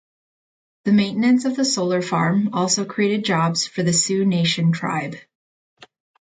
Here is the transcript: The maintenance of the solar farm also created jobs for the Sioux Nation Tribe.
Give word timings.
The 0.85 0.93
maintenance 0.93 1.45
of 1.45 1.55
the 1.55 1.63
solar 1.63 2.01
farm 2.01 2.49
also 2.55 2.85
created 2.85 3.23
jobs 3.23 3.67
for 3.67 3.83
the 3.83 3.93
Sioux 3.93 4.25
Nation 4.25 4.71
Tribe. 4.71 5.17